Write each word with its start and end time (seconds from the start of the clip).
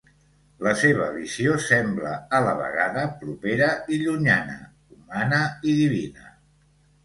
La 0.67 0.71
seva 0.83 1.09
visió 1.17 1.57
sembla 1.65 2.15
a 2.39 2.41
la 2.47 2.57
vegada 2.63 3.05
propera 3.21 3.69
i 3.99 4.03
llunyana, 4.07 4.59
humana 4.99 5.41
i 5.63 5.81
divina. 5.85 6.31